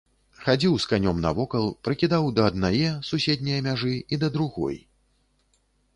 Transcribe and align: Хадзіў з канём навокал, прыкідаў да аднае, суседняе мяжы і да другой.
Хадзіў 0.43 0.77
з 0.85 0.87
канём 0.93 1.19
навокал, 1.25 1.67
прыкідаў 1.87 2.31
да 2.39 2.47
аднае, 2.53 2.89
суседняе 3.11 3.59
мяжы 3.69 3.95
і 3.95 4.15
да 4.25 4.35
другой. 4.39 4.77